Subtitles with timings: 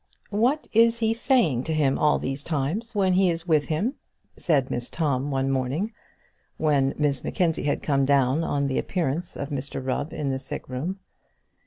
[0.31, 3.97] "What is he saying to him all these times when he is with him?"
[4.35, 5.93] said Mrs Tom one morning,
[6.57, 10.67] when Miss Mackenzie had come down on the appearance of Mr Rubb in the sick
[10.67, 10.97] room.